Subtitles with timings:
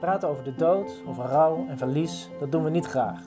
[0.00, 3.20] Praten over de dood, over rouw en verlies, dat doen we niet graag.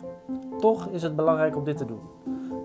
[0.58, 2.02] Toch is het belangrijk om dit te doen.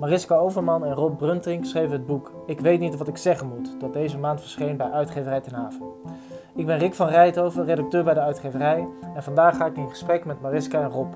[0.01, 3.81] Mariska Overman en Rob Bruntink schreven het boek Ik weet niet wat ik zeggen moet,
[3.81, 5.87] dat deze maand verscheen bij uitgeverij Ten Haven.
[6.55, 10.25] Ik ben Rick van Rijthoven, redacteur bij de uitgeverij en vandaag ga ik in gesprek
[10.25, 11.13] met Mariska en Rob.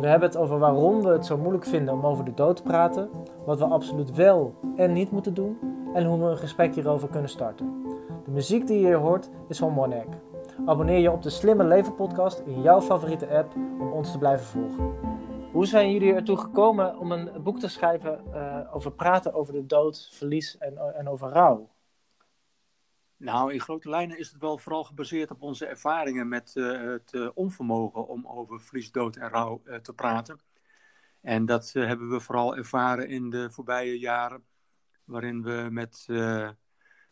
[0.00, 2.62] We hebben het over waarom we het zo moeilijk vinden om over de dood te
[2.62, 3.10] praten,
[3.46, 5.58] wat we absoluut wel en niet moeten doen
[5.94, 7.82] en hoe we een gesprek hierover kunnen starten.
[8.24, 10.08] De muziek die je hier hoort is van Monek.
[10.70, 14.46] Abonneer je op de Slimme Leven podcast in jouw favoriete app om ons te blijven
[14.46, 14.84] volgen.
[15.52, 19.66] Hoe zijn jullie ertoe gekomen om een boek te schrijven uh, over praten over de
[19.66, 21.70] dood, verlies en, en over rouw?
[23.16, 27.12] Nou, in grote lijnen is het wel vooral gebaseerd op onze ervaringen met uh, het
[27.12, 30.40] uh, onvermogen om over verlies, dood en rouw te praten.
[31.20, 34.44] En dat hebben we vooral ervaren in de voorbije jaren,
[35.04, 36.04] waarin we met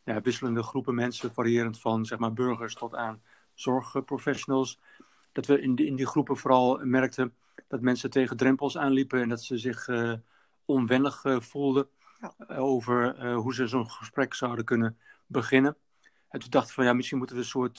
[0.05, 3.23] ja, wisselende groepen mensen, variërend van zeg maar, burgers tot aan
[3.61, 4.79] zorgprofessionals,
[5.33, 7.35] dat we in die, in die groepen vooral merkten
[7.69, 10.13] dat mensen tegen drempels aanliepen en dat ze zich uh,
[10.65, 11.89] onwennig uh, voelden
[12.21, 12.57] ja.
[12.57, 15.77] over uh, hoe ze zo'n gesprek zouden kunnen beginnen.
[16.29, 17.79] En toen dachten we van ja, misschien moeten we een soort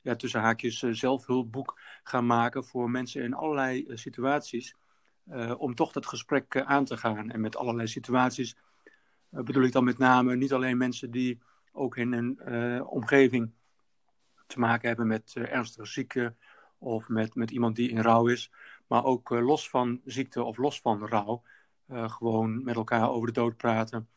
[0.00, 4.76] ja, tussen haakjes zelfhulpboek gaan maken voor mensen in allerlei situaties.
[5.56, 7.30] om toch dat gesprek aan te gaan.
[7.30, 8.56] En met allerlei situaties
[9.28, 11.40] bedoel ik dan met name niet alleen mensen die
[11.72, 13.52] ook in een omgeving
[14.54, 16.38] te maken hebben met ernstige zieken
[16.78, 18.52] of met, met iemand die in rouw is.
[18.86, 21.42] Maar ook uh, los van ziekte of los van rouw.
[21.88, 24.08] Uh, gewoon met elkaar over de dood praten.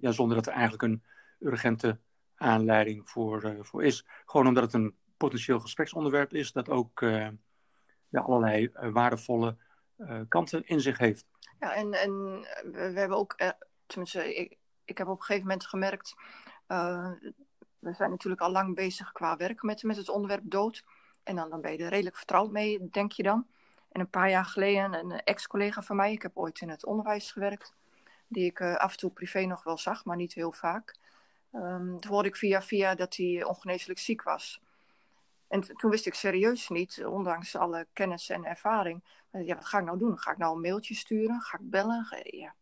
[0.00, 1.02] Ja, zonder dat er eigenlijk een
[1.38, 1.98] urgente
[2.36, 4.06] aanleiding voor, voor is.
[4.26, 6.52] Gewoon omdat het een potentieel gespreksonderwerp is.
[6.52, 7.00] Dat ook
[8.08, 9.56] ja, allerlei waardevolle
[10.28, 11.26] kanten in zich heeft.
[11.58, 12.12] Ja, en, en
[12.72, 13.54] we, hebben ook,
[13.86, 16.14] tenminste, ik, ik heb op een gegeven moment gemerkt.
[17.82, 20.84] We zijn natuurlijk al lang bezig qua werk met, met het onderwerp dood.
[21.22, 23.46] En dan, dan ben je er redelijk vertrouwd mee, denk je dan.
[23.92, 27.32] En een paar jaar geleden, een ex-collega van mij, ik heb ooit in het onderwijs
[27.32, 27.74] gewerkt,
[28.26, 30.94] die ik uh, af en toe privé nog wel zag, maar niet heel vaak.
[31.52, 34.60] Um, toen hoorde ik via via dat hij ongeneeslijk ziek was.
[35.48, 39.84] En toen wist ik serieus niet, ondanks alle kennis en ervaring, ja, wat ga ik
[39.84, 40.18] nou doen?
[40.18, 41.40] Ga ik nou een mailtje sturen?
[41.40, 42.06] Ga ik bellen?
[42.22, 42.54] Ja,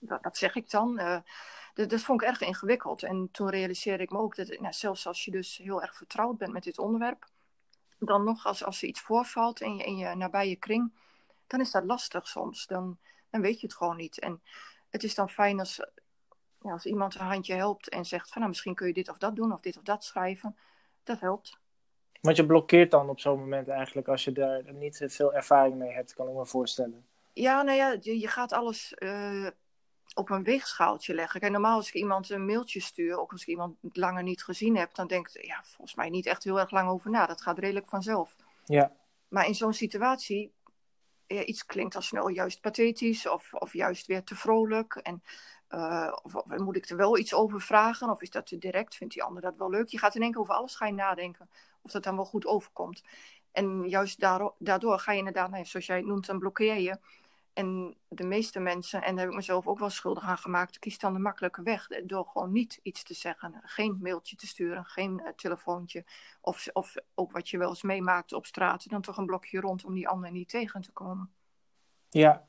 [0.00, 1.00] wat, wat zeg ik dan?
[1.00, 1.18] Uh,
[1.74, 3.02] dat, dat, vond ik erg ingewikkeld.
[3.02, 6.38] En toen realiseerde ik me ook dat nou, zelfs als je dus heel erg vertrouwd
[6.38, 7.26] bent met dit onderwerp,
[7.98, 10.92] dan nog als, als er iets voorvalt in je, in je nabije kring,
[11.46, 12.66] dan is dat lastig soms.
[12.66, 12.98] Dan,
[13.30, 14.18] dan weet je het gewoon niet.
[14.18, 14.42] En
[14.90, 15.76] het is dan fijn als,
[16.62, 19.18] ja, als iemand een handje helpt en zegt van nou, misschien kun je dit of
[19.18, 20.56] dat doen of dit of dat schrijven.
[21.02, 21.58] Dat helpt.
[22.20, 25.92] Want je blokkeert dan op zo'n moment eigenlijk als je daar niet veel ervaring mee
[25.92, 27.06] hebt, kan ik me voorstellen.
[27.32, 29.46] Ja, nou ja, je, je gaat alles uh,
[30.14, 31.40] op een weegschaaltje leggen.
[31.40, 34.76] Kijk, normaal als ik iemand een mailtje stuur, ook als ik iemand langer niet gezien
[34.76, 37.26] heb, dan denk ik, ja, volgens mij niet echt heel erg lang over na.
[37.26, 38.36] Dat gaat redelijk vanzelf.
[38.64, 38.92] Ja.
[39.28, 40.52] Maar in zo'n situatie,
[41.26, 44.94] ja, iets klinkt al snel juist pathetisch of, of juist weer te vrolijk.
[44.94, 45.22] En
[45.70, 48.10] uh, of, of, moet ik er wel iets over vragen?
[48.10, 48.96] Of is dat te direct?
[48.96, 49.88] Vindt die ander dat wel leuk?
[49.88, 51.50] Je gaat in één keer over alles gaan nadenken.
[51.82, 53.02] Of dat dan wel goed overkomt.
[53.52, 56.98] En juist daardoor, daardoor ga je inderdaad, nou, zoals jij het noemt, dan blokkeer je.
[57.52, 61.00] En de meeste mensen, en daar heb ik mezelf ook wel schuldig aan gemaakt, kiest
[61.00, 63.60] dan de makkelijke weg door gewoon niet iets te zeggen.
[63.62, 66.04] Geen mailtje te sturen, geen uh, telefoontje.
[66.40, 69.84] Of, of ook wat je wel eens meemaakt op straat, dan toch een blokje rond
[69.84, 71.30] om die ander niet tegen te komen.
[72.08, 72.48] Ja,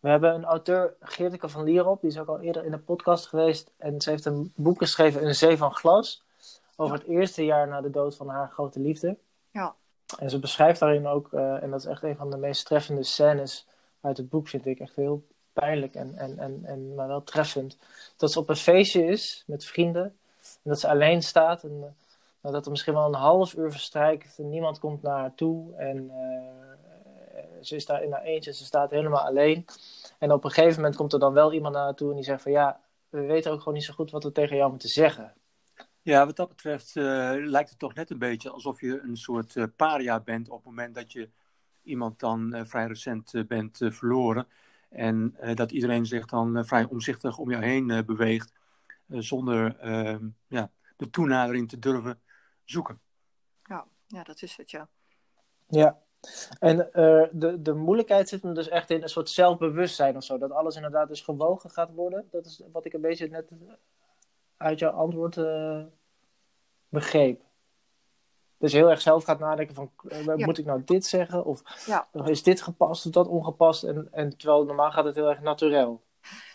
[0.00, 3.26] we hebben een auteur, Geerteke van Lierop, die is ook al eerder in de podcast
[3.26, 3.72] geweest.
[3.76, 6.24] En ze heeft een boek geschreven, Een Zee van Glas,
[6.76, 9.18] over het eerste jaar na de dood van haar grote liefde.
[9.50, 9.74] Ja.
[10.18, 13.02] En ze beschrijft daarin ook, uh, en dat is echt een van de meest treffende
[13.02, 13.66] scènes
[14.08, 17.78] uit het boek vind ik echt heel pijnlijk en, en, en, en maar wel treffend.
[18.16, 20.04] Dat ze op een feestje is met vrienden
[20.42, 21.94] en dat ze alleen staat en
[22.42, 25.74] uh, dat er misschien wel een half uur verstrijkt en niemand komt naar haar toe
[25.74, 29.64] en uh, ze is daar in haar eentje, ze staat helemaal alleen.
[30.18, 32.24] En op een gegeven moment komt er dan wel iemand naar haar toe en die
[32.24, 34.88] zegt van ja, we weten ook gewoon niet zo goed wat we tegen jou moeten
[34.88, 35.34] zeggen.
[36.02, 39.76] Ja, wat dat betreft uh, lijkt het toch net een beetje alsof je een soort
[39.76, 41.28] paria bent op het moment dat je
[41.88, 44.46] iemand dan uh, vrij recent uh, bent uh, verloren.
[44.88, 48.52] En dat iedereen zich dan vrij omzichtig om jou heen beweegt.
[49.08, 52.20] zonder ehm, ja, de toenadering te durven
[52.64, 53.00] zoeken.
[53.62, 54.88] Ja, ja dat is het, ja.
[55.66, 55.98] Ja,
[56.58, 56.76] en
[57.32, 60.38] de, de moeilijkheid zit hem dus echt in een soort zelfbewustzijn of zo.
[60.38, 62.28] Dat alles inderdaad dus gewogen gaat worden.
[62.30, 63.50] Dat is wat ik een beetje net
[64.56, 65.40] uit jouw antwoord
[66.88, 67.47] begreep.
[68.58, 71.44] Dus heel erg zelf gaat nadenken van, uh, moet ik nou dit zeggen?
[71.44, 71.62] Of
[72.24, 73.82] is dit gepast of dat ongepast?
[73.82, 76.00] En, en terwijl normaal gaat het heel erg natuurlijk.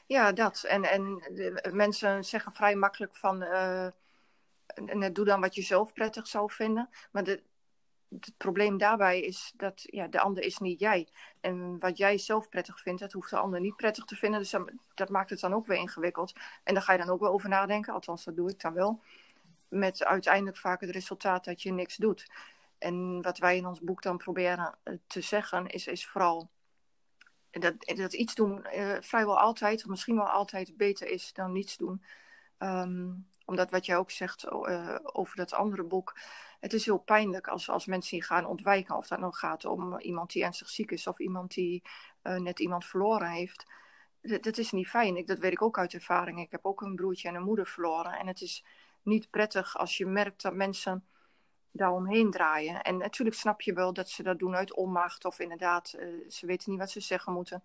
[0.06, 0.64] Ja, dat.
[0.64, 1.04] En, en
[1.34, 3.88] de, mensen zeggen vrij makkelijk van, uh,
[5.14, 6.90] doe dan wat je zelf prettig zou vinden.
[7.12, 7.42] Maar de,
[8.20, 11.08] het probleem daarbij is dat ja, de ander is niet jij.
[11.42, 14.40] En wat jij zelf prettig vindt, dat hoeft de ander niet prettig te vinden.
[14.40, 16.34] Dus dat, dat maakt het dan ook weer ingewikkeld.
[16.64, 17.94] En daar ga je dan ook wel over nadenken.
[17.94, 19.02] Althans, dat doe ik dan wel.
[19.74, 22.28] Met uiteindelijk vaak het resultaat dat je niks doet.
[22.78, 26.50] En wat wij in ons boek dan proberen eh, te zeggen, is, is vooral
[27.52, 31.78] dat, dat iets doen uh, vrijwel altijd, of misschien wel altijd, beter is dan niets
[31.78, 32.04] doen.
[32.60, 36.18] Um, omdat wat jij ook zegt uh, over dat andere boek,
[36.60, 38.96] het is heel pijnlijk als, als mensen gaan ontwijken.
[38.96, 41.84] Of dat nou gaat om iemand die ernstig ziek is of iemand die
[42.22, 43.66] net iemand verloren heeft.
[44.22, 45.18] Dat, is niet fijn.
[45.18, 46.40] Ik, dat weet ik ook uit ervaring.
[46.40, 48.12] Ik heb ook een broertje en een moeder verloren.
[48.12, 48.64] En het is
[49.04, 51.06] niet prettig als je merkt dat mensen
[51.72, 52.82] daaromheen draaien.
[52.82, 56.46] En natuurlijk snap je wel dat ze dat doen uit onmacht of inderdaad, uh, ze
[56.46, 57.64] weten niet wat ze zeggen moeten.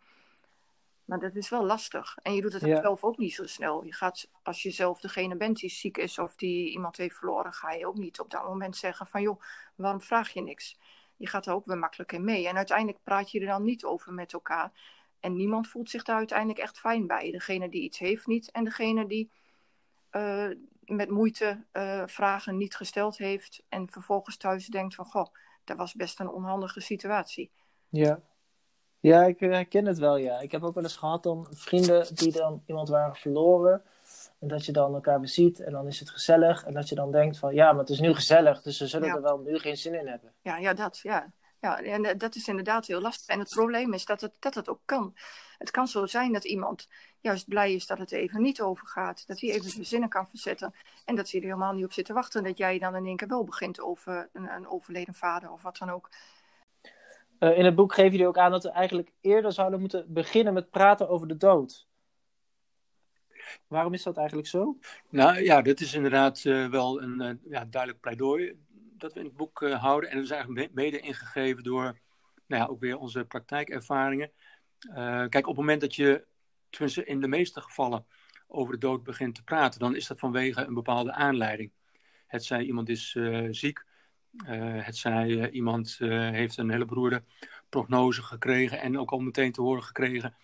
[1.04, 2.16] Maar dat is wel lastig.
[2.22, 2.80] En je doet het ja.
[2.80, 3.84] zelf ook niet zo snel.
[3.84, 7.52] Je gaat, als je zelf degene bent die ziek is of die iemand heeft verloren,
[7.52, 9.42] ga je ook niet op dat moment zeggen van joh,
[9.74, 10.78] waarom vraag je niks?
[11.16, 12.48] Je gaat er ook weer makkelijk in mee.
[12.48, 14.72] En uiteindelijk praat je er dan niet over met elkaar.
[15.20, 17.30] En niemand voelt zich daar uiteindelijk echt fijn bij.
[17.30, 19.30] Degene die iets heeft niet en degene die
[20.12, 20.50] uh,
[20.88, 23.62] met moeite uh, vragen niet gesteld heeft.
[23.68, 25.26] En vervolgens thuis denkt van goh,
[25.64, 27.50] dat was best een onhandige situatie.
[27.88, 28.20] Ja.
[29.00, 30.40] Ja, ik herken het wel, ja.
[30.40, 33.82] Ik heb ook wel eens gehad om vrienden die dan iemand waren verloren.
[34.38, 36.64] En dat je dan elkaar beziet en dan is het gezellig.
[36.64, 39.08] En dat je dan denkt van, ja, maar het is nu gezellig, dus ze zullen
[39.08, 39.14] ja.
[39.14, 40.32] er wel nu geen zin in hebben.
[40.42, 41.32] Ja, ja, dat, ja.
[41.60, 43.26] Ja, en dat is inderdaad heel lastig.
[43.26, 45.16] En het probleem is dat het, dat het ook kan.
[45.58, 46.88] Het kan zo zijn dat iemand
[47.20, 49.26] juist blij is dat het even niet overgaat.
[49.26, 50.74] Dat hij even zijn zinnen kan verzetten.
[51.04, 52.44] En dat hij er helemaal niet op zit te wachten.
[52.44, 55.78] Dat jij dan in één keer wel begint over een, een overleden vader of wat
[55.78, 56.08] dan ook.
[57.38, 60.52] Uh, in het boek geven jullie ook aan dat we eigenlijk eerder zouden moeten beginnen
[60.52, 61.86] met praten over de dood.
[63.66, 64.78] Waarom is dat eigenlijk zo?
[65.08, 68.58] Nou ja, dit is inderdaad uh, wel een uh, ja, duidelijk pleidooi
[68.96, 70.10] dat we in het boek houden.
[70.10, 71.98] En dat is eigenlijk mede ingegeven door
[72.46, 74.30] nou ja, ook weer onze praktijkervaringen.
[75.28, 76.24] kijk, op het moment dat je,
[76.70, 78.06] tenminste in de meeste gevallen,
[78.46, 81.72] over de dood begint te praten, dan is dat vanwege een bepaalde aanleiding.
[82.26, 83.18] Het zij iemand is
[83.50, 83.84] ziek,
[84.46, 87.22] uh, het zij uh, iemand heeft een hele beroerde
[87.68, 90.36] prognose gekregen en ook al meteen te horen gekregen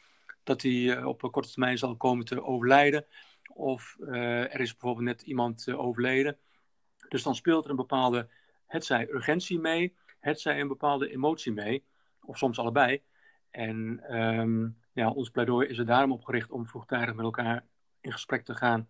[0.42, 3.06] dat hij op korte termijn zal komen te overlijden.
[3.54, 6.38] Of er is bijvoorbeeld net iemand overleden.
[7.08, 8.28] Dus dan speelt er een bepaalde,
[8.66, 11.84] het zij urgentie mee, het zij een bepaalde emotie mee,
[12.20, 13.02] of soms allebei.
[13.54, 17.64] En um, ja, ons pleidooi is er daarom op gericht om vroegtijdig met elkaar
[18.00, 18.88] in gesprek te gaan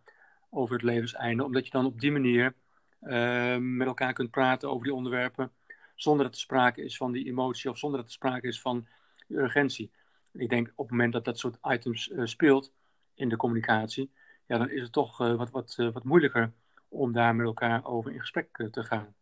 [0.51, 2.55] over het levenseinde, omdat je dan op die manier
[3.01, 5.53] uh, met elkaar kunt praten over die onderwerpen.
[5.95, 8.87] Zonder dat er sprake is van die emotie of zonder dat er sprake is van
[9.29, 9.93] urgentie.
[10.33, 12.73] Ik denk op het moment dat dat soort items uh, speelt
[13.15, 14.13] in de communicatie,
[14.47, 16.53] ja, dan is het toch uh, wat, wat, wat moeilijker
[16.89, 19.15] om daar met elkaar over in gesprek te gaan.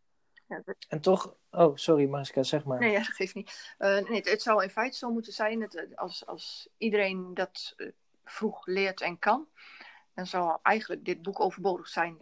[0.52, 2.78] Ja, En toch, oh sorry Mariska, zeg maar.
[2.78, 3.74] Nee, ja, dat geeft niet.
[3.78, 7.74] nee, het, het, zou in feite zo moeten zijn dat als, als iedereen dat
[8.24, 9.48] vroeg leert en kan,
[10.14, 12.16] dan zou eigenlijk dit boek overbodig zijn.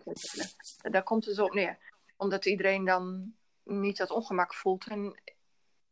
[0.83, 1.79] Daar komt het op neer.
[2.17, 3.35] Omdat iedereen dan
[3.65, 5.21] niet dat ongemak voelt en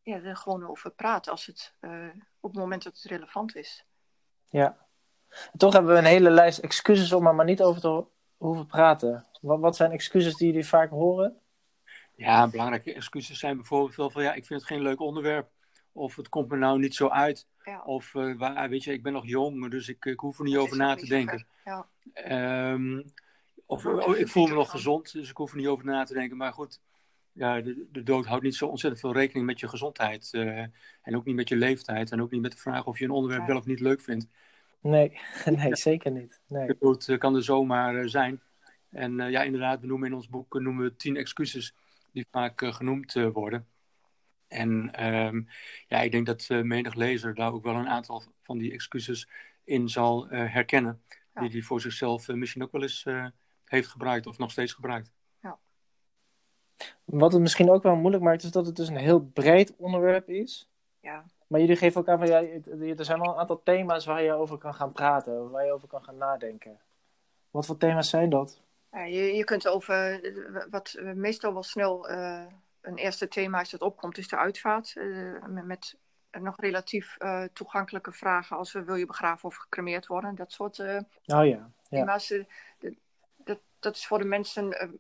[0.03, 2.09] ja, er gewoon over praat als het, uh,
[2.41, 3.85] op het moment dat het relevant is.
[4.47, 4.87] Ja.
[5.53, 8.07] En toch hebben we een hele lijst excuses om er maar niet over te
[8.37, 9.27] hoeven praten.
[9.41, 11.41] Wat, wat zijn excuses die jullie vaak horen?
[12.19, 15.51] Ja, belangrijke excuses zijn bijvoorbeeld wel van ja, ik vind het geen leuk onderwerp.
[15.93, 17.47] Of het komt me nou niet zo uit.
[17.65, 17.83] Ja.
[17.83, 20.57] Of uh, waar, weet je, ik ben nog jong, dus ik, ik hoef er niet
[20.57, 21.47] over na te denken.
[21.65, 21.89] Ja.
[22.73, 23.05] Um,
[23.67, 26.15] of oh, ik voel me nog gezond, dus ik hoef er niet over na te
[26.15, 26.37] denken.
[26.37, 26.81] Maar goed,
[27.33, 30.29] ja, de, de dood houdt niet zo ontzettend veel rekening met je gezondheid.
[30.33, 30.59] Uh,
[31.03, 32.11] en ook niet met je leeftijd.
[32.11, 34.27] En ook niet met de vraag of je een onderwerp wel of niet leuk vindt.
[34.81, 36.41] Nee, nee zeker niet.
[36.49, 36.67] Nee.
[36.67, 38.41] De dood uh, kan er zomaar zijn.
[38.91, 41.75] En ja, inderdaad, we noemen in ons boek noemen we tien excuses
[42.13, 43.67] die vaak genoemd worden.
[44.49, 45.49] En um,
[45.87, 49.29] ja, ik denk dat uh, menig lezer daar ook wel een aantal van die excuses
[49.65, 51.03] in zal uh, herkennen.
[51.35, 51.41] Ja.
[51.41, 53.07] Die hij voor zichzelf uh, misschien ook wel eens
[53.65, 55.13] heeft gebruikt of nog steeds gebruikt.
[55.43, 55.59] Ja.
[57.05, 60.29] Wat het misschien ook wel moeilijk maakt, is dat het dus een heel breed onderwerp
[60.29, 60.71] is.
[61.01, 61.25] Ja.
[61.47, 62.43] Maar jullie geven ook aan van ja,
[62.97, 65.89] er zijn wel een aantal thema's waar je over kan gaan praten, waar je over
[65.89, 66.81] kan gaan nadenken.
[67.51, 68.63] Wat voor thema's zijn dat?
[68.91, 70.21] Ja, je, je kunt over
[70.71, 72.09] wat meestal wel snel
[72.89, 74.95] een eerste thema is dat opkomt, is de uitvaart.
[74.95, 75.97] Uh, met,
[76.31, 80.35] nog relatief uh, toegankelijke vragen als wil je begraven of gecremeerd worden.
[80.35, 80.87] Dat soort oh,
[81.25, 81.45] ja.
[81.45, 81.71] ja.
[81.89, 82.35] thema's.
[83.37, 84.99] dat, dat is voor de mensen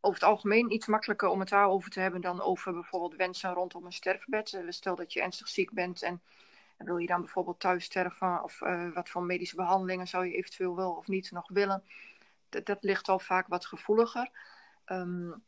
[0.00, 3.84] over het algemeen iets makkelijker om het daarover te hebben dan over bijvoorbeeld wensen rondom
[3.84, 4.62] een sterfbed.
[4.68, 6.22] stel dat je ernstig ziek bent en,
[6.76, 8.58] en wil je dan bijvoorbeeld thuis sterven of
[8.94, 11.82] wat voor medische behandelingen zou je eventueel wel of niet nog willen.
[12.62, 14.30] Dat, ligt al vaak wat gevoeliger.
[14.86, 15.44] Um,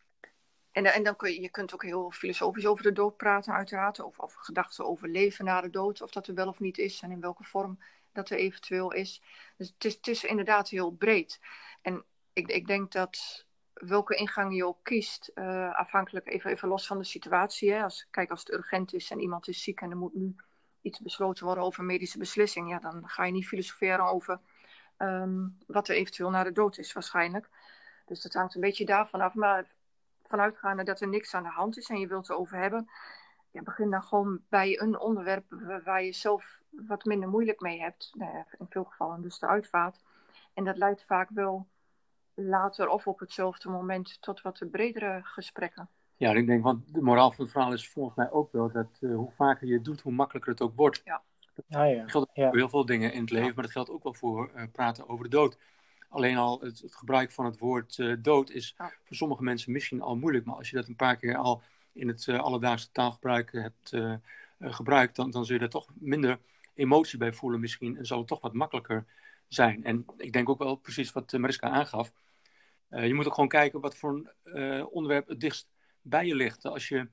[0.73, 4.01] en, en dan kun je, je kunt ook heel filosofisch over de dood praten, uiteraard.
[4.01, 7.11] Of, gedachten over leven na de dood, of dat er wel of niet is en
[7.11, 7.79] in welke vorm
[8.13, 9.23] dat er eventueel is.
[9.57, 11.41] Dus het is, inderdaad heel breed.
[11.83, 16.87] En ik, ik denk dat welke ingang je ook kiest, uh, afhankelijk even, even los
[16.87, 17.73] van de situatie.
[17.73, 17.83] Hè.
[17.83, 20.37] Als, kijk, als het urgent is en iemand is ziek en er moet nu
[20.81, 24.41] iets besloten worden over medische beslissing, ja, dan ga je niet filosoferen over
[24.99, 27.49] um, wat er eventueel na de dood is, waarschijnlijk.
[28.07, 29.35] Dus dat hangt een beetje daarvan af.
[29.35, 29.67] Maar
[30.23, 32.91] vanuitgaande dat er niks aan de hand is en je wilt het over hebben,
[33.51, 35.45] ja, begin dan gewoon bij een onderwerp
[35.85, 38.11] waar je zelf wat minder moeilijk mee hebt.
[38.15, 40.05] Nou in veel gevallen dus de uitvaart.
[40.55, 41.67] En dat leidt vaak wel
[42.35, 45.89] later of op hetzelfde moment tot wat bredere gesprekken.
[46.17, 48.99] Ja, ik denk, want de moraal van het verhaal is volgens mij ook wel dat
[49.01, 51.01] uh, hoe vaker je het doet, hoe makkelijker het ook wordt.
[51.05, 51.23] Ja.
[51.67, 52.01] Ja, ja.
[52.01, 54.51] Dat geldt voor heel veel dingen in het leven, maar dat geldt ook wel voor
[54.57, 55.59] uh, praten over de dood.
[56.09, 60.01] Alleen al het, het gebruik van het woord uh, dood is voor sommige mensen misschien
[60.01, 63.93] al moeilijk, maar als je dat een paar keer al in het alledaagse taalgebruik hebt
[64.61, 66.39] gebruikt, dan, dan zul je er toch minder
[66.75, 69.07] emotie bij voelen misschien en zal het toch wat makkelijker
[69.49, 69.85] zijn.
[69.85, 72.13] En ik denk ook wel precies wat Mariska aangaf.
[72.89, 75.69] je moet ook gewoon kijken wat voor een onderwerp het dichtst
[76.01, 76.65] bij je ligt.
[76.65, 77.09] Als je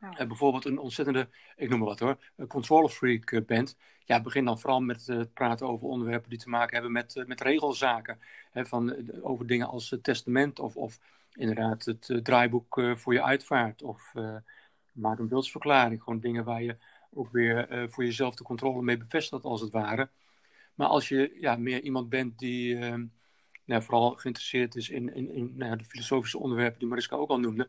[0.00, 4.44] uh, bijvoorbeeld een ontzettende, ik noem maar wat hoor, control freak uh, bent, ja, begin
[4.44, 8.18] dan vooral met uh, praten over onderwerpen die te maken hebben met, met regelzaken.
[8.50, 10.98] Hè, van, over dingen als het testament of, of
[11.32, 13.82] inderdaad het draaiboek voor je uitvaart.
[13.82, 14.12] Of
[14.92, 16.02] maak een wilsverklaring.
[16.02, 16.76] Gewoon dingen waar je
[17.14, 20.08] ook weer voor jezelf de controle mee bevestigt als het ware.
[20.74, 22.78] Maar als je ja, meer iemand bent die
[23.66, 27.40] nou, vooral geïnteresseerd is in, in, in nou, de filosofische onderwerpen die Mariska ook al
[27.40, 27.68] noemde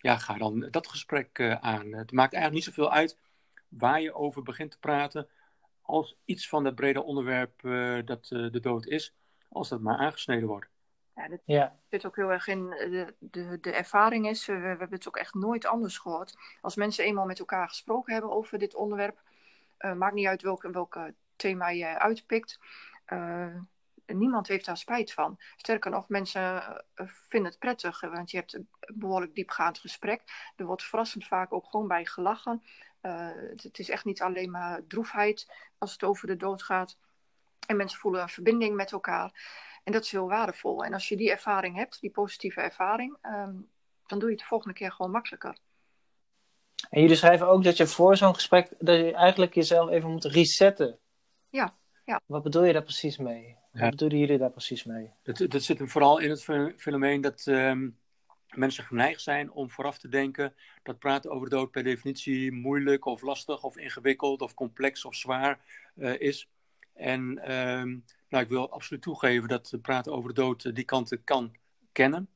[0.00, 1.92] ja, ga dan dat gesprek uh, aan.
[1.92, 3.18] Het maakt eigenlijk niet zoveel uit
[3.68, 5.28] waar je over begint te praten,
[5.82, 9.14] als iets van dat brede onderwerp uh, dat uh, de dood is,
[9.48, 10.68] als dat maar aangesneden wordt.
[11.14, 11.78] Ja, dat ja.
[11.90, 15.16] zit ook heel erg in de, de, de ervaring is, we, we, hebben het ook
[15.16, 16.36] echt nooit anders gehoord.
[16.60, 19.20] Als mensen eenmaal met elkaar gesproken hebben over dit onderwerp,
[19.78, 20.98] maakt niet uit welk, welk
[21.36, 22.58] thema je uitpikt,
[24.16, 25.36] niemand heeft daar spijt van.
[25.56, 26.62] Sterker nog, mensen
[26.94, 30.22] eh, vinden het prettig, want je hebt een behoorlijk diepgaand gesprek.
[30.56, 32.62] Er wordt verrassend vaak ook gewoon bij gelachen.
[33.02, 36.98] Uh, het, is echt niet alleen maar droefheid als het over de dood gaat.
[37.66, 39.32] En mensen voelen een verbinding met elkaar.
[39.84, 40.84] En dat is heel waardevol.
[40.84, 43.70] En als je die ervaring hebt, die positieve ervaring, um,
[44.06, 45.56] dan doe je het de volgende keer gewoon makkelijker.
[46.90, 50.24] En jullie schrijven ook dat je voor zo'n gesprek, dat je eigenlijk jezelf even moet
[50.24, 50.98] resetten.
[51.50, 51.74] Ja,
[52.08, 52.20] ja.
[52.26, 53.56] Wat bedoel je daar precies mee?
[53.72, 55.10] Wat bedoelen jullie daar precies mee?
[55.22, 56.42] Dat, dat zit hem vooral in het
[56.76, 57.98] fenomeen dat um,
[58.54, 63.04] mensen geneigd zijn om vooraf te denken dat praten over de dood per definitie moeilijk
[63.04, 65.60] of lastig of ingewikkeld of complex of zwaar
[65.96, 66.48] uh, is.
[66.94, 67.20] En
[67.58, 71.56] um, nou, ik wil absoluut toegeven dat praten over de dood die kanten kan
[71.92, 72.28] kennen.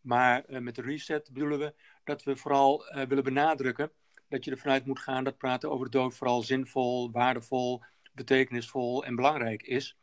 [0.00, 3.90] Maar uh, met de reset bedoelen we dat we vooral uh, willen benadrukken
[4.28, 7.82] dat je ervan uit moet gaan dat praten over de dood vooral zinvol, waardevol,
[8.14, 9.96] betekenisvol en belangrijk is.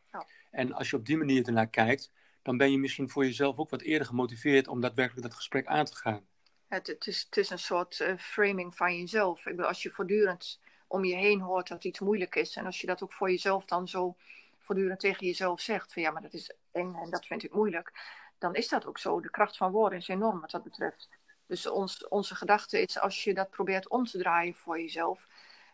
[0.52, 3.70] En als je op die manier ernaar kijkt, dan ben je misschien voor jezelf ook
[3.70, 6.26] wat eerder gemotiveerd om daadwerkelijk dat gesprek aan te gaan.
[6.68, 9.40] Het, het, is, het is een soort uh, framing van jezelf.
[9.40, 12.82] Ik bedoel, als je voortdurend om je heen hoort dat iets moeilijk is, en als
[12.82, 14.16] je dat ook voor jezelf dan zo
[14.60, 17.92] voortdurend tegen jezelf zegt: van ja, maar dat is eng en dat vind ik moeilijk,
[18.38, 19.22] dan is dat ook zo.
[19.22, 21.10] De kracht van woorden is enorm wat dat betreft.
[21.46, 25.28] Dus ons, onze gedachte is, als je dat probeert om te draaien voor jezelf,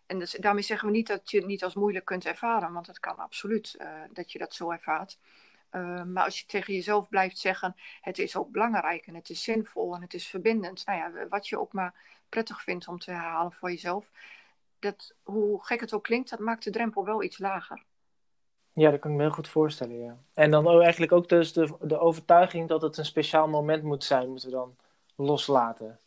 [0.08, 2.86] en dus, daarmee zeggen we niet dat je het niet als moeilijk kunt ervaren, want
[2.86, 5.18] dat kan absoluut uh, dat je dat zo ervaart.
[5.72, 9.44] Uh, maar als je tegen jezelf blijft zeggen, het is ook belangrijk en het is
[9.44, 10.86] zinvol en het is verbindend.
[10.86, 11.94] Nou ja, wat je ook maar
[12.30, 14.12] prettig vindt om te herhalen voor jezelf.
[14.80, 17.84] Dat, hoe gek het ook klinkt, dat maakt de drempel wel iets lager.
[18.74, 20.18] Ja, dat kan ik me heel goed voorstellen, ja.
[20.34, 24.04] En dan ook eigenlijk ook dus de, de overtuiging dat het een speciaal moment moet
[24.04, 24.76] zijn, moeten we dan
[25.16, 26.00] loslaten.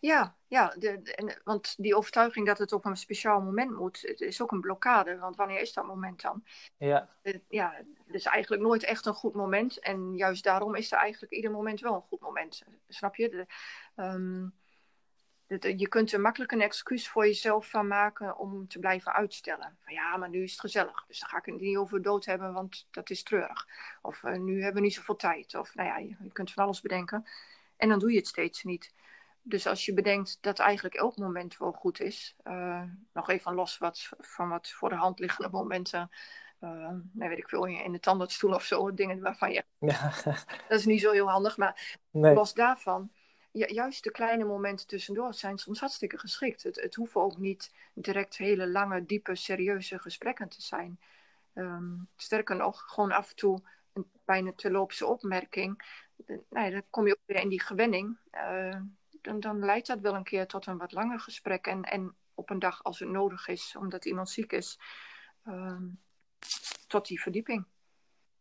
[0.00, 4.20] Ja, ja de, en, want die overtuiging dat het op een speciaal moment moet, het
[4.20, 5.18] is ook een blokkade.
[5.18, 6.44] Want wanneer is dat moment dan?
[6.76, 7.08] Ja.
[7.48, 7.74] ja,
[8.06, 9.78] het is eigenlijk nooit echt een goed moment.
[9.78, 12.62] En juist daarom is er eigenlijk ieder moment wel een goed moment.
[12.88, 13.46] Snap je?
[13.96, 14.46] Ehm,
[15.58, 19.76] je kunt er makkelijk een excuus voor jezelf van maken om te blijven uitstellen.
[19.84, 21.04] Van ja, maar nu is het gezellig.
[21.06, 23.66] Dus dan ga ik het niet over dood hebben, want dat is treurig.
[24.02, 25.54] Of uh, nu hebben we niet zoveel tijd.
[25.54, 27.26] Of nou ja, je, je kunt van alles bedenken.
[27.76, 28.92] En dan doe je het steeds niet.
[29.50, 33.78] Dus als je bedenkt dat eigenlijk elk moment wel goed is, uh, nog even los
[33.78, 36.10] wat, van wat voor de hand liggende momenten,
[36.60, 39.64] uh, nee, weet ik veel, in de tandartsstoel of zo, dingen waarvan je.
[39.78, 40.12] Ja.
[40.68, 42.34] dat is niet zo heel handig, maar nee.
[42.34, 43.10] los daarvan,
[43.50, 46.62] ja, juist de kleine momenten tussendoor zijn soms hartstikke geschikt.
[46.62, 51.00] Het, het hoeven ook niet direct hele lange, diepe, serieuze gesprekken te zijn.
[51.54, 55.82] Um, sterker nog, gewoon af en toe een bijna terloopse opmerking
[56.48, 58.16] nou dan kom je ook weer in die gewenning.
[58.32, 58.80] Uh,
[59.22, 61.66] dan, dan leidt dat wel een keer tot een wat langer gesprek.
[61.66, 64.78] En, en op een dag als het nodig is, omdat iemand ziek is,
[65.44, 65.76] uh,
[66.86, 67.64] tot die verdieping.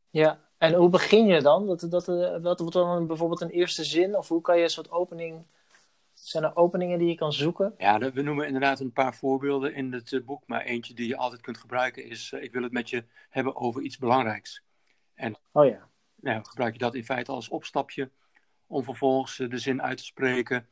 [0.09, 1.67] Ja, en hoe begin je dan?
[1.67, 2.05] Dat, dat,
[2.41, 4.17] wat wordt dan bijvoorbeeld een eerste zin?
[4.17, 5.45] Of hoe kan je een soort opening
[6.13, 7.73] zijn er openingen die je kan zoeken?
[7.77, 10.43] Ja, we noemen inderdaad een paar voorbeelden in het eh, boek.
[10.45, 13.55] Maar eentje die je altijd kunt gebruiken is: uh, Ik wil het met je hebben
[13.55, 14.63] over iets belangrijks.
[15.13, 15.87] En oh ja.
[16.15, 18.11] Nou, gebruik je dat in feite als opstapje
[18.69, 20.67] om vervolgens eh, de zin uit te spreken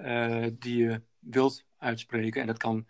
[0.00, 2.40] uh, die je wilt uitspreken.
[2.40, 2.86] En dat kan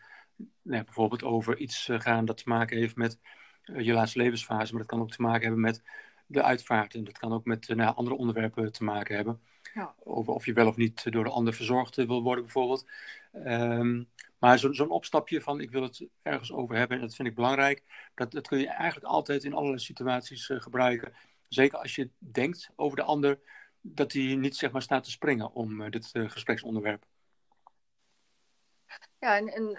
[0.62, 3.18] nou, bijvoorbeeld over iets gaan dat te maken heeft met
[3.64, 5.82] je laatste levensfase, maar dat kan ook te maken hebben met
[6.26, 6.94] de uitvaart.
[6.94, 9.40] En dat kan ook met nou, andere onderwerpen te maken hebben.
[9.74, 9.94] Ja.
[10.04, 12.86] Over of je wel of niet door de ander verzorgd wil worden, bijvoorbeeld.
[13.46, 14.08] Um,
[14.44, 17.34] maar zo'n zo opstapje van ik wil het ergens over hebben en dat vind ik
[17.34, 17.82] belangrijk,
[18.14, 21.12] dat, dat kun je eigenlijk altijd in allerlei situaties uh, gebruiken.
[21.48, 23.38] Zeker als je denkt over de ander,
[23.86, 27.04] dat hij niet zeg maar staat te springen om uh, dit uh, gespreksonderwerp.
[29.18, 29.78] Ja, en, en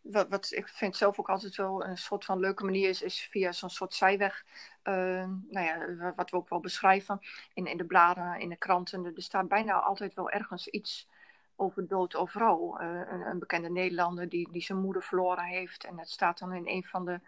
[0.00, 3.52] wat, ik vind zelf ook altijd wel een soort van leuke manier is, is via
[3.52, 4.44] zo'n soort zijweg.
[4.82, 7.20] Nou ja, wat we ook wel beschrijven
[7.54, 9.04] in, in de bladen, in de kranten.
[9.04, 11.08] Er staat bijna altijd wel ergens iets
[11.56, 12.14] over dood.
[12.14, 12.20] Uh,
[12.80, 15.84] een, een, bekende Nederlander die, die zijn moeder verloren heeft.
[15.84, 17.20] En dat staat dan in een van de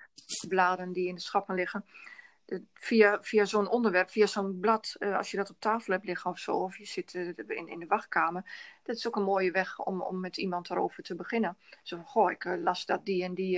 [0.48, 1.84] bladen die in de schappen liggen
[2.74, 6.30] via, via zo'n onderwerp, via zo'n blad, uh, als je dat op tafel hebt liggen
[6.30, 8.44] of zo, of je zit uh, in, in de wachtkamer,
[8.82, 11.58] dat is ook een mooie weg om, om met iemand daarover te beginnen.
[11.82, 13.56] Zo van, goh, ik las dat die en die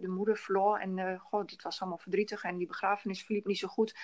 [0.00, 3.68] de moeder verloor en goh, dit was allemaal verdrietig en die begrafenis verliep niet zo
[3.68, 3.96] goed.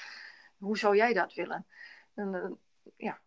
[0.59, 1.67] Hoe zou jij dat willen?
[2.15, 2.59] Dan,
[2.97, 3.21] ja,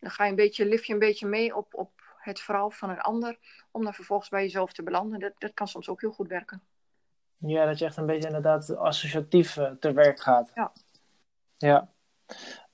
[0.00, 2.90] dan ga je een beetje, lift je een beetje mee op, op het verhaal van
[2.90, 3.38] een ander,
[3.70, 5.20] om dan vervolgens bij jezelf te belanden.
[5.20, 6.62] Dat, dat kan soms ook heel goed werken.
[7.40, 10.50] Ja, dat je echt een beetje inderdaad associatief uh, te werk gaat.
[10.54, 10.72] Ja.
[11.56, 11.88] Ja.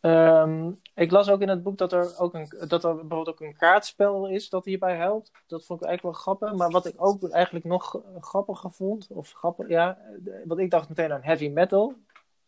[0.01, 3.41] Um, ik las ook in het boek dat er ook een, dat er bijvoorbeeld ook
[3.41, 5.31] een kaartspel is dat hierbij helpt.
[5.47, 6.55] Dat vond ik eigenlijk wel grappig.
[6.55, 9.99] Maar wat ik ook eigenlijk nog grappiger vond, of grappig, ja,
[10.45, 11.95] wat ik dacht meteen aan heavy metal,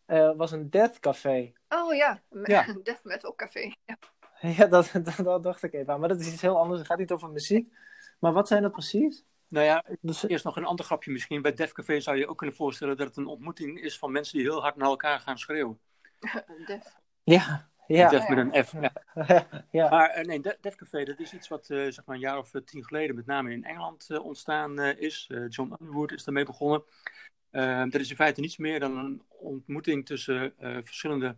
[0.07, 1.53] uh, was een death café.
[1.69, 2.65] Oh ja, ja.
[2.83, 3.73] death metal café.
[3.85, 3.97] Ja,
[4.57, 5.99] ja dat, dat, dat, dacht ik even aan.
[5.99, 6.79] Maar dat is iets heel anders.
[6.79, 7.73] Het gaat niet over muziek.
[8.19, 9.23] Maar wat zijn dat precies?
[9.49, 11.41] Nou ja, dus eerst nog een ander grapje misschien.
[11.41, 14.37] Bij Def Café zou je ook kunnen voorstellen dat het een ontmoeting is van mensen
[14.37, 15.79] die heel hard naar elkaar gaan schreeuwen.
[16.65, 16.95] Def.
[17.23, 18.09] Ja, ja.
[18.09, 18.71] Def met een F.
[18.71, 18.93] Ja.
[19.71, 19.89] ja.
[19.89, 22.53] Maar uh, nee, Def Café, dat is iets wat uh, zeg maar een jaar of
[22.53, 25.29] uh, tien geleden met name in Engeland ontstaan is.
[25.47, 26.83] John Underwood is daarmee begonnen.
[27.89, 31.35] dat is in feite niets meer dan een ontmoeting tussen verschillende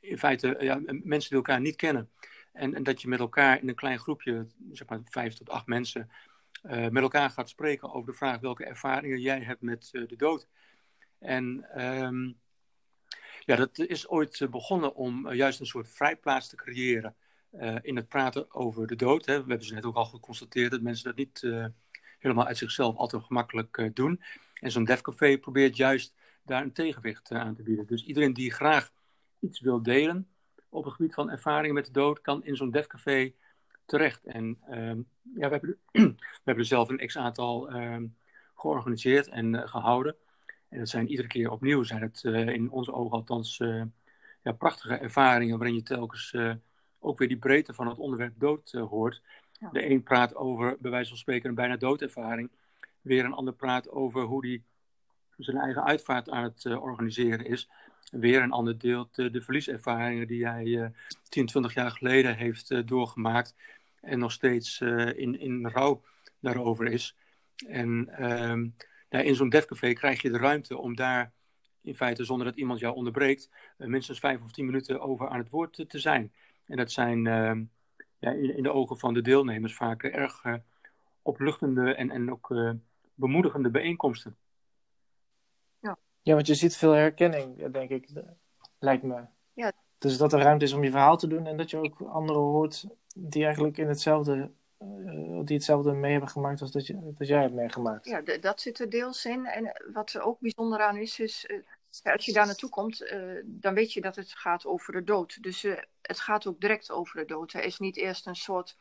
[0.00, 2.10] in feite, ja, mensen die elkaar niet kennen.
[2.52, 5.66] En, en dat je met elkaar in een klein groepje, zeg maar vijf tot acht
[5.66, 6.10] mensen,
[6.62, 10.16] uh, met elkaar gaat spreken over de vraag welke ervaringen jij hebt met uh, de
[10.16, 10.48] dood.
[11.18, 12.38] En um,
[13.44, 17.14] ja, dat is ooit uh, begonnen om juist een soort vrijplaats te creëren
[17.82, 19.26] in het praten over de dood.
[19.26, 19.32] Hè.
[19.42, 21.40] We hebben ze net ook al geconstateerd dat mensen dat niet
[22.18, 24.22] helemaal uit zichzelf altijd gemakkelijk doen.
[24.60, 27.86] En zo'n defcafé probeert juist daar een tegenwicht aan te bieden.
[27.86, 28.92] Dus iedereen die graag
[29.40, 30.28] iets wil delen
[30.68, 33.32] op het gebied van ervaringen met de dood, kan in zo'n defcafé
[33.86, 34.24] terecht.
[34.24, 38.16] En um, ja, we hebben, we hebben er zelf een x-aantal um,
[38.54, 40.16] georganiseerd en uh, gehouden.
[40.68, 43.82] En dat zijn iedere keer opnieuw, zijn het uh, in onze ogen althans uh,
[44.42, 46.34] ja, prachtige ervaringen waarin je telkens
[46.98, 49.22] ook weer die breedte van het onderwerp dood hoort.
[49.52, 49.70] Ja.
[49.70, 52.50] De een praat over, bij wijze van spreken, een bijna doodervaring.
[53.00, 54.64] Weer een ander praat over hoe die
[55.36, 57.70] zijn eigen uitvaart aan het organiseren is.
[58.10, 60.92] Weer een ander deelt de verlieservaringen die hij
[61.28, 63.54] 10, 20 jaar geleden heeft doorgemaakt
[64.06, 66.02] en nog steeds uh, in, in rouw
[66.40, 67.16] daarover is.
[67.68, 68.04] En
[69.08, 71.32] nou, in zo'n devcafé krijg je de ruimte om daar
[71.86, 75.38] in feite zonder dat iemand jou onderbreekt, uh, minstens vijf of tien minuten over aan
[75.38, 76.32] het woord te, te zijn.
[76.66, 77.60] En dat zijn uh,
[78.18, 80.54] ja, in, in, de ogen van de deelnemers vaak erg uh,
[81.22, 82.54] opluchtende en, en ook
[83.14, 84.36] bemoedigende bijeenkomsten.
[85.80, 85.98] Ja.
[86.22, 88.08] ja, want je ziet veel herkenning, denk ik,
[88.78, 89.24] lijkt me.
[89.98, 92.42] Dus dat er ruimte is om je verhaal te doen en dat je ook anderen
[92.42, 94.50] hoort die eigenlijk in hetzelfde,
[94.82, 98.06] uh, die hetzelfde mee hebben gemaakt als dat, je, dat jij hebt meegemaakt.
[98.06, 99.46] Ja, dat zit er deels in.
[99.46, 103.42] En wat er ook bijzonder aan is, is uh, als je daar naartoe komt, uh,
[103.44, 105.42] dan weet je dat het gaat over de dood.
[105.42, 105.62] Dus
[106.02, 107.52] het gaat ook direct over de dood.
[107.52, 108.76] Er is niet eerst een soort.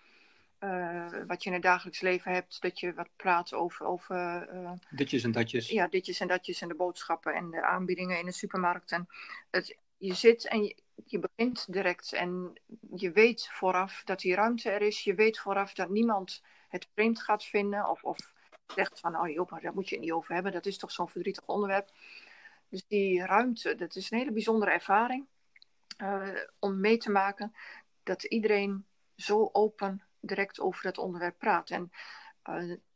[1.27, 3.85] wat je in het dagelijks leven hebt, dat je wat praat over.
[3.85, 4.47] over
[4.89, 5.69] ditjes en datjes.
[5.69, 8.91] Ja, ditjes en datjes en de boodschappen en de aanbiedingen in de supermarkt.
[8.91, 9.07] En
[9.51, 12.53] het, je zit en je, je begint direct en
[12.95, 15.03] je weet vooraf dat die ruimte er is.
[15.03, 18.33] Je weet vooraf dat niemand het vreemd gaat vinden of, of
[18.67, 20.51] zegt van, oh joh, maar daar moet je het niet over hebben.
[20.51, 21.91] Dat is toch zo'n verdrietig onderwerp.
[22.69, 25.25] Dus die ruimte, dat is een hele bijzondere ervaring.
[26.59, 27.55] om mee te maken
[28.03, 31.69] dat iedereen zo open direct over dat onderwerp praat.
[31.69, 31.91] En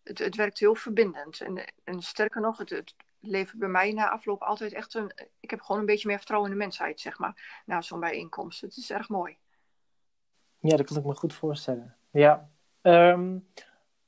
[0.03, 1.41] het, het werkt heel verbindend.
[1.41, 5.11] En, en sterker nog, het, het levert bij mij na afloop altijd echt een.
[5.39, 8.61] Ik heb gewoon een beetje meer vertrouwen in de mensheid, zeg maar, na zo'n bijeenkomst.
[8.61, 9.37] Het is erg mooi.
[10.59, 11.95] Ja, dat kan ik me goed voorstellen.
[12.11, 12.49] Ja.
[12.81, 13.37] Ehm,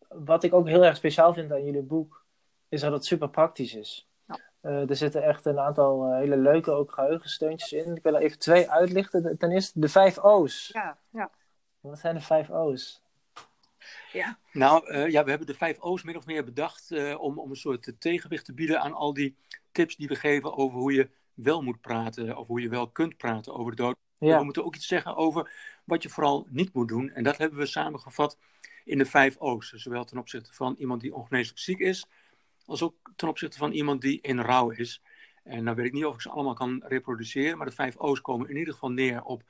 [0.08, 2.26] wat ik ook heel erg speciaal vind aan jullie boek,
[2.70, 4.10] is dat het super praktisch is.
[4.26, 4.40] Ja.
[4.62, 7.96] Uh, er zitten echt een aantal uh, hele leuke ook geheugensteuntjes in.
[7.96, 9.38] Ik wil er even twee uitlichten.
[9.38, 10.70] Ten eerste de vijf O's.
[10.74, 11.30] Ja, ja.
[11.80, 13.02] Wat zijn de vijf O's?
[14.12, 14.38] Ja.
[14.52, 17.56] Nou, uh, ja, we hebben de vijf O's min of meer bedacht om, om een
[17.56, 19.36] soort tegenwicht te bieden aan al die
[19.72, 23.18] tips die we geven over hoe je wel moet praten of hoe je wel kunt
[23.18, 23.96] praten over de dood.
[24.18, 24.38] Ja.
[24.38, 25.52] We moeten ook iets zeggen over
[25.84, 27.10] wat je vooral niet moet doen.
[27.10, 28.38] En dat hebben we samengevat
[28.86, 29.70] in de vijf O's.
[29.70, 32.06] Zowel ten opzichte van iemand die ongeneeslijk ziek is,
[32.66, 35.02] als ook ten opzichte van iemand die in rouw is.
[35.44, 38.22] En nou weet ik niet of ik ze allemaal kan reproduceren, maar de vijf O's
[38.22, 39.44] komen in ieder geval neer op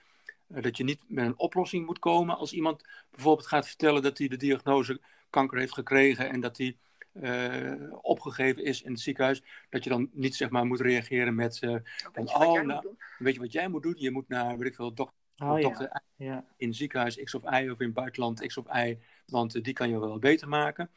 [0.62, 2.38] dat je niet met een oplossing moet komen.
[2.38, 6.78] Als iemand bijvoorbeeld gaat vertellen dat hij de diagnose kanker heeft gekregen en dat hij
[7.14, 11.62] uh, opgegeven is in het ziekenhuis, dat je dan niet zeg maar moet reageren met
[11.62, 11.76] uh,
[12.14, 13.96] van, oh, nou, weet je wat jij moet doen?
[13.98, 16.46] Je moet naar, weet ik veel, dokter, oh, dokter ja.
[16.58, 19.90] in ziekenhuis X of Y of in buitenland X of Y, want uh, die kan
[19.90, 20.90] je wel beter maken.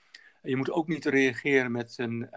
[0.43, 2.29] Je moet ook niet reageren met een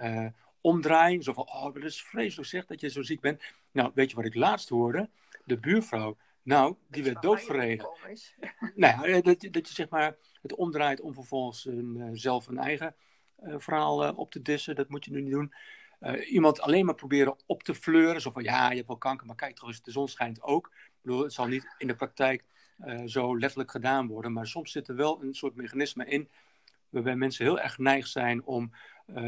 [0.62, 3.42] omdraaiing, zo van, oh, dat is vreselijk zeg dat je zo ziek bent.
[3.72, 5.10] Nou, weet je wat ik laatst hoorde?
[5.46, 7.90] De buurvrouw, nou, die werd doodverreden.
[8.76, 12.96] nou ja, dat, dat je zeg maar het omdraait om vervolgens een, zelf een eigen
[13.44, 14.76] uh, verhaal uh, op te dissen.
[14.76, 15.54] Dat moet je nu niet doen.
[16.00, 18.22] Uh, iemand alleen maar proberen op te fleuren.
[18.22, 20.68] Zo van ja, je hebt wel kanker, maar kijk toch eens, de zon schijnt ook.
[20.68, 22.44] Ik bedoel, het zal niet in de praktijk
[23.06, 24.34] zo letterlijk gedaan worden.
[24.34, 26.30] Maar soms zit er wel een soort mechanisme in.
[26.90, 28.72] Waarbij mensen heel erg geneigd zijn om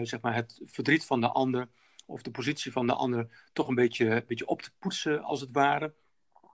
[0.02, 1.68] zeg maar het verdriet van de ander.
[2.06, 5.42] Of de positie van de ander toch een beetje, een beetje op te poetsen, als
[5.42, 5.94] het ware.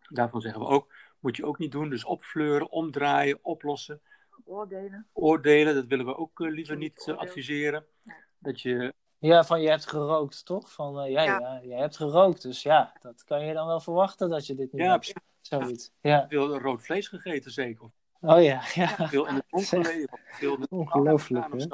[0.10, 1.90] Daarvan zeggen we ook, moet je ook niet doen.
[1.90, 4.02] Dus opfleuren, omdraaien, oplossen.
[4.46, 5.08] Oordelen.
[5.14, 7.86] Oordelen, dat willen we ook uh, liever niet uh, adviseren.
[8.02, 8.14] Ja.
[8.40, 8.94] Dat je...
[9.18, 10.74] Ja, van je hebt gerookt, toch?
[10.74, 11.40] Van, uh, ja, ja.
[11.40, 14.72] ja, je hebt gerookt, dus ja, dat kan je dan wel verwachten dat je dit
[14.72, 15.14] niet ja, hebt.
[15.38, 15.92] Zoiets.
[16.02, 16.26] Ja.
[16.28, 17.92] Veel rood vlees gegeten, zeker.
[18.22, 19.08] Oh ja, ja.
[19.08, 20.20] Veel in de zon gelegen.
[20.26, 21.66] Veel Ongelooflijk, hè?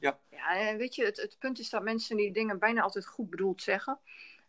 [0.00, 0.18] Ja.
[0.30, 3.62] ja, weet je, het, het punt is dat mensen die dingen bijna altijd goed bedoeld
[3.62, 3.98] zeggen.